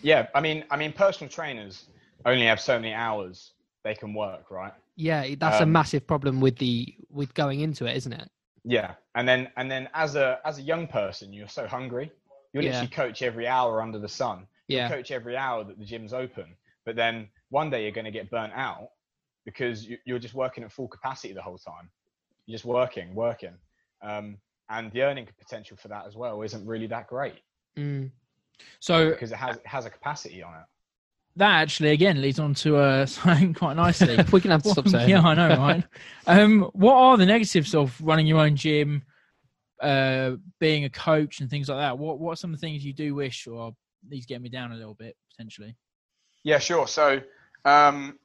[0.02, 0.26] Yeah.
[0.34, 1.84] I mean, I mean, personal trainers
[2.24, 3.52] only have so many hours
[3.84, 4.72] they can work, right?
[4.96, 8.28] Yeah, that's a Um, massive problem with the with going into it, isn't it?
[8.64, 8.94] Yeah.
[9.14, 12.12] And then, and then as a, as a young person, you're so hungry.
[12.52, 12.70] You Yeah.
[12.70, 14.46] literally coach every hour under the sun.
[14.68, 16.56] you Yeah, coach every hour that the gym's open.
[16.84, 18.90] But then one day you're going to get burnt out
[19.44, 21.90] because you, you're just working at full capacity the whole time.
[22.46, 23.54] You're just working, working.
[24.02, 27.40] Um, and the earning potential for that as well isn't really that great
[27.76, 28.10] mm.
[28.78, 30.66] So because it has, it has a capacity on it.
[31.40, 34.16] That actually again leads on to uh, something quite nicely.
[34.32, 35.08] we're gonna have to stop saying.
[35.10, 35.20] yeah.
[35.22, 35.84] I know, right?
[36.26, 39.02] um, what are the negatives of running your own gym,
[39.80, 41.98] uh, being a coach, and things like that?
[41.98, 43.74] What What are some of the things you do wish, or
[44.08, 45.76] these get me down a little bit potentially?
[46.44, 46.86] Yeah, sure.
[46.86, 47.20] So,
[47.64, 48.18] um,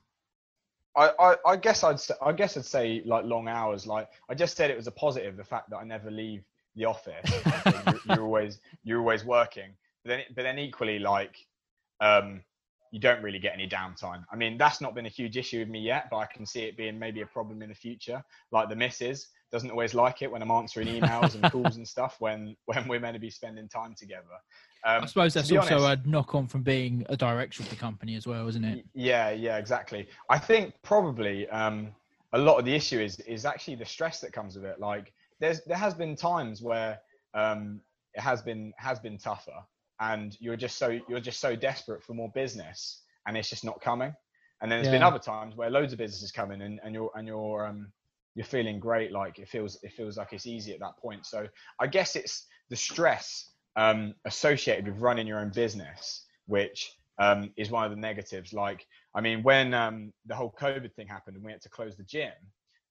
[0.96, 3.86] I, I, I guess I'd s- I guess I'd say like long hours.
[3.88, 6.44] Like I just said, it was a positive the fact that I never leave
[6.76, 7.30] the office.
[7.66, 9.72] Like, you're, you're always you're always working.
[10.04, 11.36] But then but then equally like
[12.02, 12.42] um,
[12.92, 14.24] you don't really get any downtime.
[14.32, 16.64] I mean that's not been a huge issue with me yet, but I can see
[16.64, 18.24] it being maybe a problem in the future.
[18.52, 22.18] Like the missus doesn't always like it when I'm answering emails and calls and stuff
[22.20, 24.24] when when we're meant to be spending time together.
[24.86, 27.76] Um, I suppose that's also honest- a knock on from being a director of the
[27.76, 28.86] company as well, isn't it?
[28.94, 30.08] Yeah, yeah, exactly.
[30.30, 31.96] I think probably um,
[32.34, 34.80] a lot of the issue is is actually the stress that comes with it.
[34.80, 37.00] Like there's there has been times where
[37.34, 37.82] um,
[38.14, 39.64] it has been has been tougher,
[40.00, 43.82] and you're just so you're just so desperate for more business, and it's just not
[43.82, 44.14] coming.
[44.62, 47.12] And then there's been other times where loads of businesses come in, and, and you're
[47.16, 47.88] and you're um,
[48.36, 49.12] you're feeling great.
[49.12, 51.26] Like it feels it feels like it's easy at that point.
[51.26, 51.48] So
[51.80, 57.72] I guess it's the stress um, associated with running your own business, which um, is
[57.72, 58.54] one of the negatives.
[58.54, 61.96] Like, I mean, when um, the whole COVID thing happened and we had to close
[61.96, 62.32] the gym,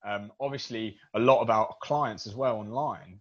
[0.07, 3.21] um, obviously a lot of our clients as well online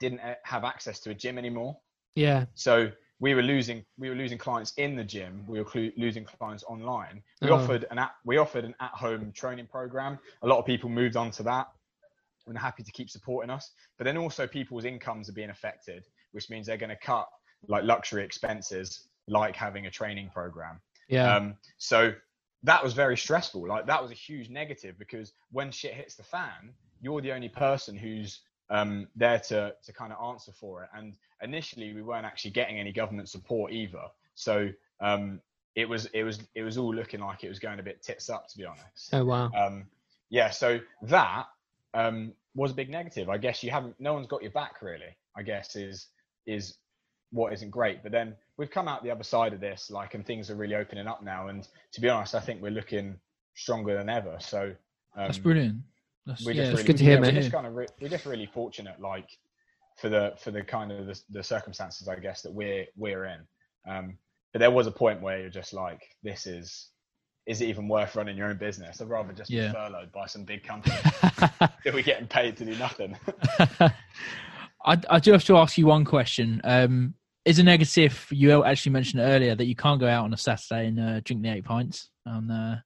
[0.00, 1.76] didn't uh, have access to a gym anymore.
[2.14, 2.90] Yeah, So
[3.20, 5.44] we were losing we were losing clients in the gym.
[5.48, 7.22] We were clu- losing clients online.
[7.42, 7.54] We Oh.
[7.56, 10.18] offered an at, we offered an at home training program.
[10.42, 11.68] A lot of people moved on to that
[12.46, 13.72] and happy to keep supporting us.
[13.96, 17.28] But then also people's incomes are being affected, which means they're going to cut
[17.66, 20.80] like luxury expenses, like having a training program.
[21.08, 22.14] yeah, Um, so
[22.62, 23.66] that was very stressful.
[23.66, 27.48] Like that was a huge negative because when shit hits the fan, you're the only
[27.48, 28.40] person who's
[28.70, 30.90] um, there to to kind of answer for it.
[30.94, 34.04] And initially, we weren't actually getting any government support either.
[34.34, 34.68] So
[35.00, 35.40] um,
[35.74, 38.30] it was it was it was all looking like it was going a bit tits
[38.30, 39.10] up, to be honest.
[39.12, 39.86] oh wow, Um,
[40.30, 41.46] yeah, so that
[41.94, 43.28] um, was a big negative.
[43.28, 45.16] I guess you haven't, no one's got your back really.
[45.36, 46.08] I guess is
[46.46, 46.78] is
[47.30, 48.02] what isn't great.
[48.02, 50.74] But then we've come out the other side of this, like, and things are really
[50.74, 51.48] opening up now.
[51.48, 53.16] And to be honest, I think we're looking
[53.54, 54.36] stronger than ever.
[54.40, 54.74] So
[55.16, 55.82] um, That's brilliant.
[56.26, 57.34] That's, we're yeah, it's really, good to hear, yeah, mate.
[57.34, 59.28] We're just kind of re- we're just really fortunate, like
[59.98, 63.40] for the for the kind of the, the circumstances, I guess that we're we're in.
[63.88, 64.18] Um,
[64.52, 66.88] but there was a point where you're just like, this is
[67.46, 69.00] is it even worth running your own business?
[69.00, 69.68] I'd rather just Yeah.
[69.68, 70.94] be furloughed by some big company
[71.84, 73.16] than we're getting paid to do nothing.
[74.84, 76.60] I, I do have to ask you one question.
[76.62, 77.14] Um,
[77.46, 80.88] is a negative you actually mentioned earlier that you can't go out on a Saturday
[80.88, 82.78] and uh, drink the eight pints on uh,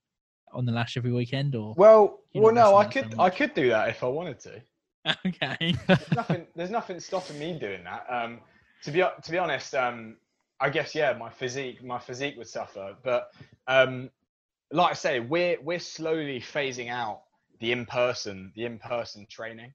[0.52, 3.20] on the lash every weekend, or well, well, no, I missing out so could.
[3.20, 4.62] I could do that if I wanted to.
[5.26, 8.06] okay, There's nothing, there's nothing stopping me doing that.
[8.08, 8.40] Um,
[8.84, 10.16] to be, to be honest, um,
[10.60, 13.32] I guess yeah, my physique, my physique would suffer, but
[13.66, 14.10] um,
[14.70, 17.22] like I say, we're we're slowly phasing out
[17.60, 19.72] the in-person, the in-person training,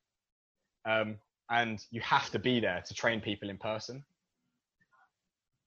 [0.86, 1.18] um,
[1.50, 4.04] and you have to be there to train people in person.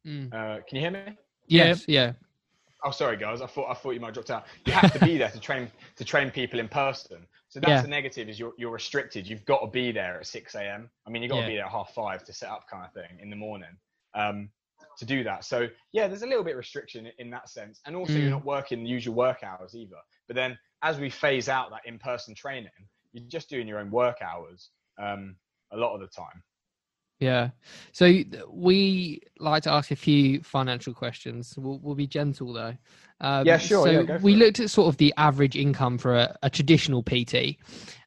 [0.06, 0.32] Mm.
[0.32, 1.16] Uh, can you hear me?
[1.46, 2.12] Yes, yeah.
[2.84, 3.42] Oh, sorry, guys.
[3.42, 4.46] I thought I thought you might have dropped out.
[4.64, 7.26] You have to be there to train to train people in person.
[7.48, 7.82] So that's Yeah.
[7.82, 9.26] the negative is you're you're restricted.
[9.26, 10.90] You've got to be there at six a.m.
[11.06, 11.42] I mean, you've got Yeah.
[11.42, 13.76] to be there at half five to set up, kind of thing, in the morning.
[14.14, 14.50] Um,
[14.98, 15.44] to do that.
[15.44, 18.22] So yeah, there's a little bit of restriction in, in that sense, and also Mm.
[18.22, 19.96] you're not working the usual work hours either.
[20.26, 22.70] But then as we phase out that in-person training,
[23.12, 25.36] you're just doing your own work hours um,
[25.72, 26.42] a lot of the time.
[27.20, 27.50] Yeah.
[27.92, 28.10] So
[28.50, 31.54] we like to ask a few financial questions.
[31.56, 32.74] We'll, we'll be gentle though.
[33.20, 34.38] Um, Yeah, sure, So yeah, we it.
[34.38, 37.56] looked at sort of the average income for a, a traditional PT,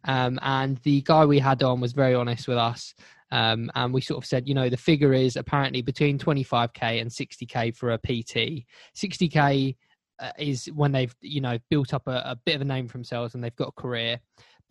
[0.06, 2.95] um, and the guy we had on was very honest with us.
[3.32, 7.10] Um, and we sort of said, you know, the figure is apparently between 25k and
[7.10, 8.65] 60k for a PT.
[8.95, 9.76] 60k
[10.19, 12.93] uh, is when they've, you know, built up a, a bit of a name for
[12.97, 14.19] themselves and they've got a career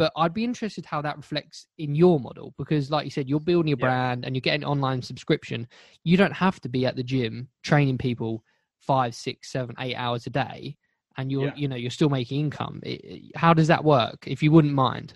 [0.03, 3.38] but I'd be interested how that reflects in your model because, like you said, you're
[3.38, 3.87] building a Yeah.
[3.87, 5.69] brand and you're getting online subscription.
[6.03, 8.43] You don't have to be at the gym training people
[8.81, 10.77] five, six, seven, eight hours a day,
[11.19, 11.55] and you're Yeah.
[11.55, 12.81] you know you're still making income.
[12.83, 14.27] It- how does that work?
[14.27, 15.15] If you wouldn't mind.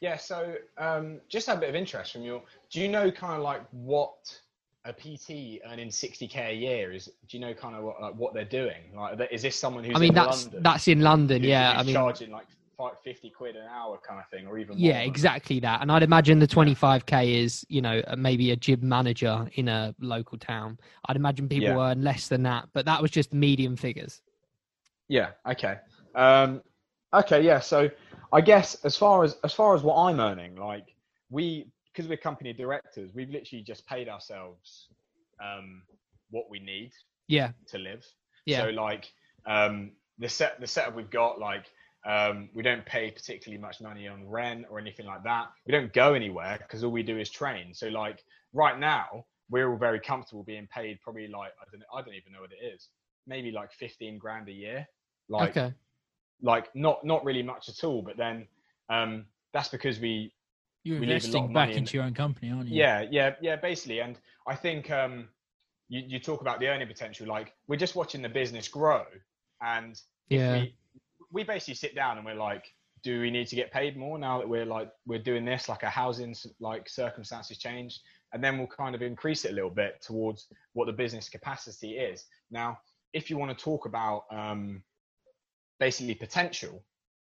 [0.00, 2.42] Yeah, so um, just a bit of interest from your.
[2.70, 4.40] Do you know kind of like what
[4.86, 7.10] a PT earning 60k a year is?
[7.28, 8.96] Do you know kind of what, like, what they're doing?
[8.96, 10.62] Like, is this someone who's I mean, in that's London?
[10.62, 11.78] that's in London, yeah.
[11.78, 14.80] I mean, charging like five, 50 quid an hour kind of thing, or even more
[14.80, 15.82] yeah, exactly that.
[15.82, 20.38] And I'd imagine the 25k is you know maybe a gym manager in a local
[20.38, 20.78] town.
[21.06, 21.78] I'd imagine people Yeah.
[21.78, 24.22] earn less than that, but that was just medium figures.
[25.08, 25.30] Yeah.
[25.46, 25.78] Okay.
[26.14, 26.62] Um,
[27.12, 27.42] okay.
[27.42, 27.60] Yeah.
[27.60, 27.90] So
[28.32, 30.94] I guess as far as as far as what I'm earning, like
[31.30, 34.88] we because we're company directors, we've literally just paid ourselves
[35.42, 35.82] um,
[36.30, 36.92] what we need
[37.28, 38.04] Yeah, to live.
[38.46, 39.12] yeah, So like
[39.46, 41.66] um, the set the setup we've got, like
[42.04, 45.46] um, we don't pay particularly much money on rent or anything like that.
[45.66, 47.74] We don't go anywhere because all we do is train.
[47.74, 52.02] So like right now, we're all very comfortable being paid probably like I don't I
[52.02, 52.88] don't even know what it is,
[53.26, 54.86] maybe like fifteen grand a year.
[55.28, 55.72] Like okay,
[56.42, 58.02] like not not really much at all.
[58.02, 58.48] But then
[58.88, 60.32] um, that's because we
[60.82, 62.76] you're We leave a lot investing back in- into your own company, aren't you?
[62.76, 64.00] yeah yeah yeah basically.
[64.00, 65.28] And I think um,
[65.88, 67.28] you you talk about the earning potential.
[67.28, 69.04] Like we're just watching the business grow,
[69.60, 69.92] and
[70.30, 70.52] if yeah.
[70.54, 70.74] we
[71.32, 72.66] we basically sit down and we're like
[73.02, 75.82] do we need to get paid more now that we're like we're doing this like
[75.82, 78.00] our housing like circumstances change
[78.32, 81.92] and then we'll kind of increase it a little bit towards what the business capacity
[81.92, 82.78] is now
[83.12, 84.82] if you want to talk about um,
[85.80, 86.82] basically potential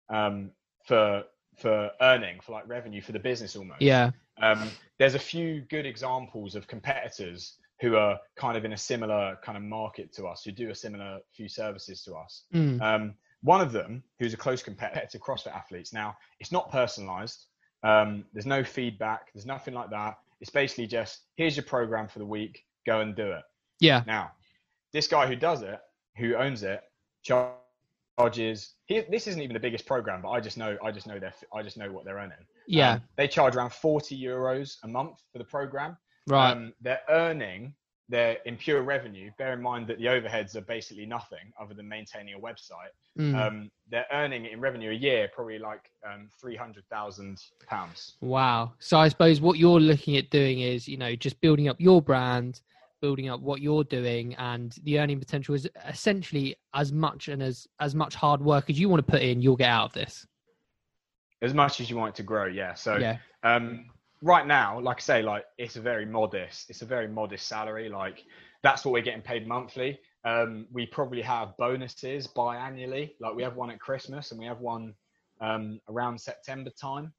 [0.10, 0.52] um,
[0.86, 1.24] for
[1.58, 4.12] for earning for like revenue for the business almost Yeah.
[4.42, 9.38] um, there's a few good examples of competitors who are kind of in a similar
[9.44, 12.44] kind of market to us, who do a similar few services to us.
[12.54, 12.82] Mm.
[12.82, 15.94] Um, one of them, who's a close competitor to CrossFit athletes.
[15.94, 17.46] Now, it's not personalized.
[17.84, 19.32] Um, there's no feedback.
[19.34, 20.18] There's nothing like that.
[20.42, 22.66] It's basically just here's your program for the week.
[22.86, 23.44] Go and do it.
[23.80, 24.04] Yeah.
[24.06, 24.32] Now,
[24.94, 25.80] this guy who does it,
[26.18, 26.82] who owns it,
[27.24, 28.74] charges.
[28.86, 30.78] He, this isn't even the biggest program, but I just know.
[30.84, 31.34] I just know their.
[31.54, 32.38] I just know what they're earning.
[32.68, 32.94] Yeah.
[32.94, 35.98] Um, they charge around 40 euros a month for the program.
[36.28, 36.52] right.
[36.52, 37.74] Um, they're earning
[38.10, 39.32] their in pure revenue.
[39.38, 42.92] Bear in mind that the overheads are basically nothing other than maintaining a website.
[43.18, 43.36] Mm.
[43.36, 48.16] Um, they're earning in revenue a year probably like um, 300,000 pounds.
[48.22, 48.74] Wow.
[48.80, 52.02] So I suppose what you're looking at doing is, you know, just building up your
[52.02, 52.62] brand,
[53.02, 57.68] building up what you're doing, and the earning potential is essentially as much and as
[57.80, 60.26] as much hard work as you want to put in, you'll get out of this.
[61.42, 62.74] As much as you want it to grow, yeah.
[62.74, 63.18] So Yeah.
[63.44, 63.86] um,
[64.22, 67.90] right now, like I say, like it's a very modest, it's a very modest salary.
[67.90, 68.24] Like
[68.64, 70.00] that's what we're getting paid monthly.
[70.26, 73.14] Um, we probably have bonuses biannually.
[73.20, 74.94] Like we have one at Christmas and we have one
[75.40, 77.14] um, around September time.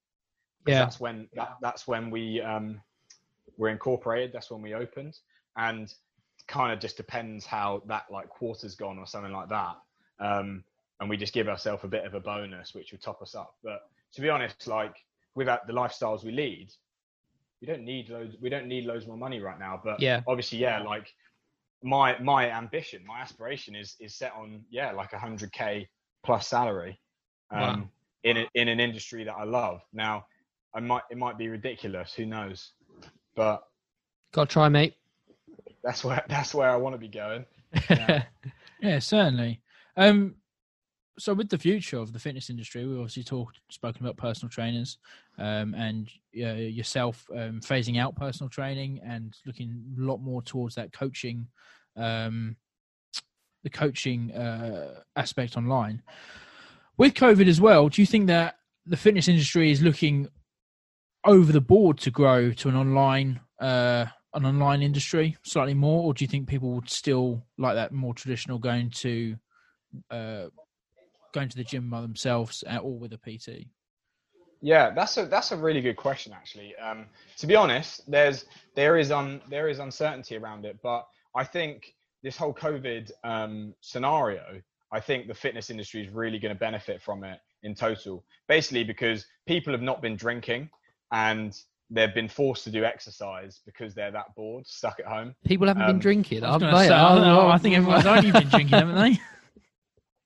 [0.66, 0.80] Yeah.
[0.80, 2.80] That's when that, that's when we um,
[3.56, 4.32] were incorporated.
[4.32, 5.18] That's when we opened,
[5.56, 5.92] and
[6.48, 9.76] kind of just depends how that like quarter's gone or something like that.
[10.18, 10.62] Um,
[11.00, 13.54] and we just give ourselves a bit of a bonus, which will top us up.
[13.64, 13.80] But
[14.12, 14.96] to be honest, like
[15.34, 16.68] without the lifestyles we lead,
[17.61, 18.37] we don't need loads.
[18.40, 19.81] We don't need loads more money right now.
[19.83, 20.23] But Yeah.
[20.27, 21.12] obviously, yeah, like
[21.83, 25.88] my my ambition, my aspiration is is set on yeah, like a hundred k
[26.25, 27.01] plus salary,
[27.51, 27.88] um, wow.
[28.25, 29.83] in a, in an industry that I love.
[29.92, 30.27] Now,
[30.75, 32.73] I might it might be ridiculous, who knows,
[33.35, 33.62] but
[34.33, 34.94] got to try, mate.
[35.83, 37.44] That's where that's where I want to be going.
[37.90, 38.25] Yeah,
[38.81, 39.61] yeah certainly.
[39.96, 40.37] Um,
[41.18, 44.99] so with the future of the fitness industry, we obviously talked spoken about personal trainers
[45.38, 50.75] um, and uh, yourself um, phasing out personal training and looking a lot more towards
[50.75, 51.46] that coaching,
[51.96, 52.57] um,
[53.62, 56.03] the coaching uh, aspect online.
[56.96, 60.29] With COVID as well, do you think that the fitness industry is looking
[61.25, 66.14] over the board to grow to an online uh, an online industry slightly more, or
[66.14, 69.37] do you think people would still like that more traditional going to
[70.11, 70.46] uh,
[71.33, 73.66] going to the gym by themselves or with a PT?
[74.62, 76.75] Yeah, that's a that's a really good question actually.
[76.77, 77.07] Um,
[77.38, 81.95] to be honest, there's there is un, there is uncertainty around it, but I think
[82.23, 84.61] this whole COVID um, scenario,
[84.93, 88.25] I think the fitness industry is really going to benefit from it in total.
[88.49, 90.69] Basically, because people have not been drinking
[91.12, 95.35] and they've been forced to do exercise because they're that bored, stuck at home.
[95.45, 96.45] People haven't um, been drinking.
[96.45, 99.21] I, say, I, I think everyone's only been drinking, haven't they?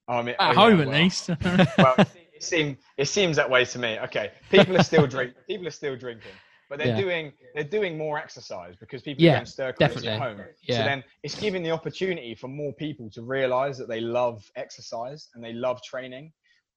[0.09, 1.31] I mean, at oh, home yeah, at well, least.
[1.79, 3.99] well, it seems it seems that way to me.
[4.01, 5.35] Okay, people are still drink.
[5.49, 6.33] People are still drinking,
[6.69, 7.01] but they're yeah.
[7.01, 10.40] doing they're doing more exercise because people yeah, are stir crazy at home.
[10.62, 10.79] Yeah.
[10.79, 15.29] So then it's giving the opportunity for more people to realize that they love exercise
[15.35, 16.33] and they love training.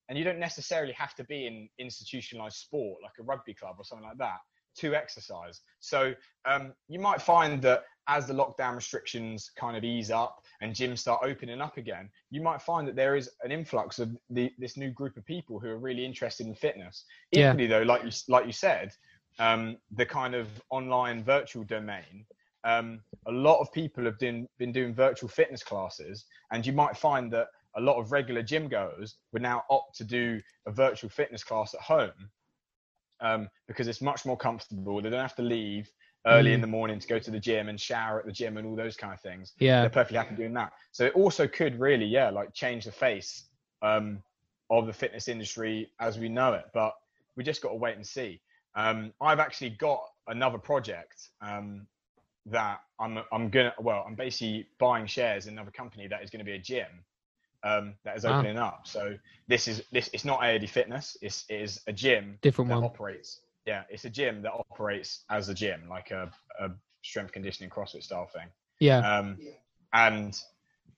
[0.10, 3.84] And you don't necessarily have to be in institutionalized sport like a rugby club or
[3.84, 4.38] something like that
[4.78, 5.62] to exercise.
[5.80, 6.14] So
[6.46, 11.00] um, you might find that as the lockdown restrictions kind of ease up and gyms
[11.00, 14.78] start opening up again, you might find that there is an influx of the, this
[14.78, 17.06] new group of people who are really interested in fitness.
[17.32, 18.94] Equally, though, like you like you said,
[19.40, 22.26] um, the kind of online virtual domain.
[22.64, 26.98] Um, a lot of people have been, been doing virtual fitness classes, and you might
[26.98, 31.10] find that a lot of regular gym goers would now opt to do a virtual
[31.10, 32.30] fitness class at home
[33.22, 35.02] um, because it's much more comfortable.
[35.02, 35.90] They don't have to leave
[36.28, 36.56] early mm.
[36.56, 38.76] in the morning to go to the gym and shower at the gym and all
[38.76, 39.54] those kind of things.
[39.60, 40.74] Yeah, they're perfectly happy doing that.
[40.92, 43.46] So it also could really, yeah, like change the face
[43.82, 44.22] um,
[44.70, 46.66] of the fitness industry as we know it.
[46.74, 46.94] But
[47.36, 48.42] we just got to wait and see.
[48.76, 51.88] Um, I've actually got another project um,
[52.46, 56.40] that I'm I'm gonna well I'm basically buying shares in another company that is going
[56.40, 56.88] to be a gym
[57.64, 58.68] um, that is opening wow.
[58.68, 58.82] up.
[58.86, 61.18] So this is this it's not AOD Fitness.
[61.22, 65.26] It's it is a gym different that one operates yeah, it's a gym that operates
[65.30, 66.70] as a gym, like a, a
[67.04, 68.48] strength conditioning CrossFit style thing.
[68.80, 69.00] Yeah.
[69.00, 69.38] Um,
[69.94, 70.40] and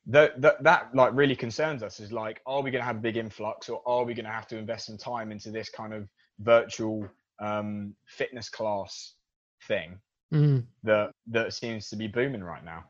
[0.05, 2.99] that that that like really concerns us is like, are we going to have a
[2.99, 5.93] big influx, or are we going to have to invest some time into this kind
[5.93, 6.07] of
[6.39, 7.07] virtual
[7.39, 9.15] um, fitness class
[9.67, 9.99] thing
[10.31, 10.63] mm.
[10.83, 12.83] that that seems to be booming right now?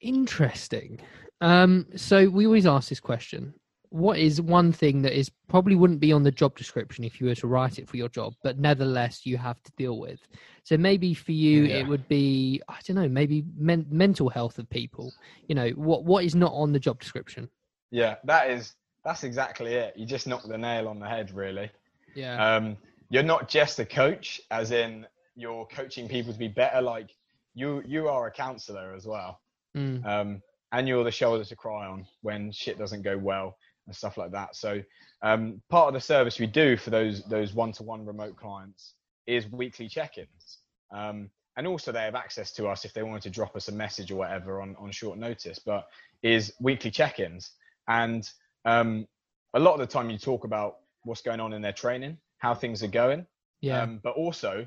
[0.00, 0.98] Interesting.
[1.42, 3.54] Um, so we always ask this question:
[3.90, 7.26] what is one thing that is probably wouldn't be on the job description if you
[7.26, 10.20] were to write it for your job, but nevertheless you have to deal with?
[10.62, 11.76] So maybe for you yeah.
[11.76, 15.12] it would be I don't know, maybe men- mental health of people.
[15.48, 17.50] You know, what what is not on the job description?
[17.90, 18.74] Yeah, that is
[19.04, 19.96] that's exactly it.
[19.96, 21.70] You just knocked the nail on the head, really.
[22.14, 22.56] Yeah.
[22.56, 22.76] Um,
[23.08, 26.80] you're not just a coach, as in you're coaching people to be better.
[26.80, 27.10] Like
[27.54, 29.40] you, you are a counselor as well.
[29.76, 30.04] Mm.
[30.04, 34.16] Um, and you're the shoulder to cry on when shit doesn't go well and stuff
[34.16, 34.56] like that.
[34.56, 34.82] So
[35.22, 38.94] um, part of the service we do for those those one-to-one remote clients
[39.26, 40.58] is weekly check-ins.
[40.92, 43.72] Um, and also they have access to us if they wanted to drop us a
[43.72, 45.88] message or whatever on, on short notice, but
[46.22, 47.52] is weekly check-ins.
[47.88, 48.28] And
[48.64, 49.06] um,
[49.54, 52.54] a lot of the time you talk about what's going on in their training, how
[52.54, 53.26] things are going.
[53.60, 53.82] Yeah.
[53.82, 54.66] Um, but also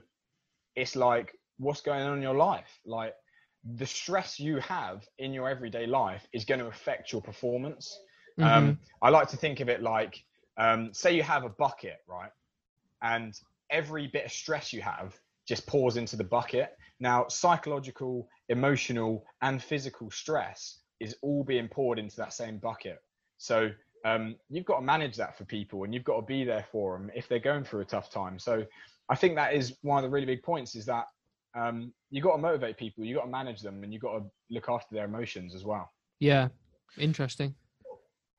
[0.76, 2.80] it's like what's going on in your life.
[2.86, 3.14] Like
[3.64, 7.98] the stress you have in your everyday life is going to affect your performance.
[8.40, 8.70] Um, mm-hmm.
[8.70, 10.24] Um, I like to think of it like,
[10.58, 12.32] um, say you have a bucket, right?
[13.02, 15.16] And every bit of stress you have
[15.48, 16.78] just pours into the bucket.
[17.00, 23.00] Now, psychological, emotional, and physical stress is all being poured into that same bucket.
[23.38, 23.70] So
[24.06, 26.98] um, you've got to manage that for people, and you've got to be there for
[26.98, 28.40] them if they're going through a tough time.
[28.40, 28.66] So
[29.10, 31.06] I think that is one of the really big points: is that
[31.56, 34.26] um, you've got to motivate people, you've got to manage them, and you've got to
[34.50, 35.92] look after their emotions as well.
[36.20, 36.50] Yeah,
[36.98, 37.56] interesting.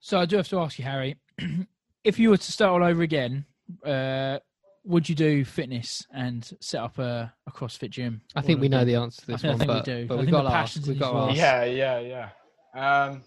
[0.00, 1.16] So I do have to ask you, Harry,
[2.04, 3.44] if you were to start all over again,
[3.84, 4.38] uh,
[4.84, 8.20] would you do fitness and set up a, a CrossFit gym?
[8.36, 10.06] I think we know the answer to this one, but, we do.
[10.06, 10.86] but we've got to ask.
[10.86, 11.36] We've got to ask.
[11.36, 12.28] Yeah, yeah,
[12.74, 13.04] yeah.
[13.06, 13.22] Um,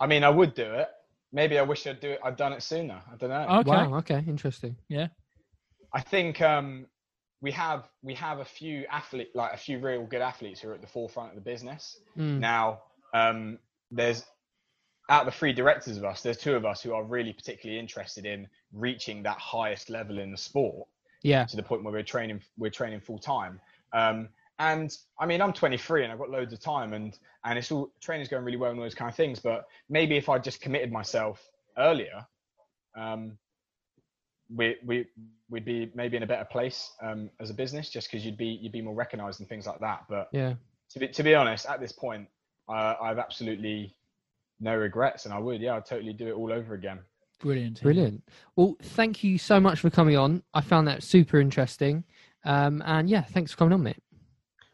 [0.00, 0.88] I mean, I would do it.
[1.32, 2.20] Maybe I wish I'd do it.
[2.24, 3.02] I'd done it sooner.
[3.10, 3.58] I don't know.
[3.60, 3.70] Okay.
[3.70, 3.98] Wow.
[3.98, 4.24] Okay.
[4.26, 4.76] Interesting.
[4.88, 5.08] Yeah.
[5.92, 6.86] I think um,
[7.42, 10.74] we have we have a few athlete like a few real good athletes who are
[10.74, 12.38] at the forefront of the business Mm.
[12.38, 12.80] now
[13.12, 13.58] um,
[13.90, 14.24] there's
[15.12, 17.78] out of the three directors of us there's two of us who are really particularly
[17.78, 20.88] interested in reaching that highest level in the sport
[21.22, 21.44] Yeah.
[21.44, 23.60] to the point where we're training we're training full time
[23.92, 27.70] um, and i mean i'm 23 and i've got loads of time and and it's
[27.70, 30.38] all training's going really well and all those kind of things but maybe if i
[30.38, 31.40] just committed myself
[31.78, 32.26] earlier
[32.96, 33.36] um,
[34.54, 35.06] we we
[35.50, 38.58] we'd be maybe in a better place um, as a business just because you'd be
[38.62, 40.54] you'd be more recognized and things like that but Yeah.
[40.90, 42.28] to be to be honest at this point
[42.68, 43.94] uh, i've absolutely
[44.62, 46.98] no regrets and i would yeah i'd totally do it all over again
[47.40, 47.82] Brilliant.
[47.82, 48.22] Brilliant.
[48.54, 50.44] Well, thank you so much for coming on.
[50.54, 52.04] I found that super interesting.
[52.44, 53.96] Um, and yeah, thanks for coming on, mate.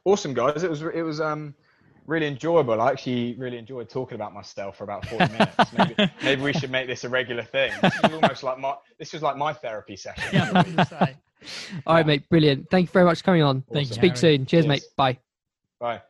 [0.05, 1.55] awesome guys it was it was um
[2.07, 6.43] really enjoyable i actually really enjoyed talking about myself for about 40 minutes maybe, maybe
[6.43, 9.36] we should make this a regular thing this is almost like my this was like
[9.36, 11.14] my therapy session Yeah, I was gonna.
[11.86, 12.28] All right, mate.
[12.28, 12.68] Brilliant.
[12.70, 13.62] Thank you very much for coming on.
[13.72, 14.39] Thank you, Speak Harry.
[14.39, 14.47] soon.
[14.47, 14.68] Cheers, Cheers.
[14.68, 14.82] mate.
[14.97, 15.18] Bye.
[15.80, 16.03] bye